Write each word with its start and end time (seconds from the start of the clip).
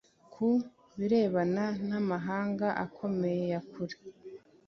ku 0.33 0.47
birebana 0.97 1.65
n 1.87 1.89
amahanga 1.99 2.67
akomeye 2.85 3.43
ya 3.53 3.61
kure 3.71 3.97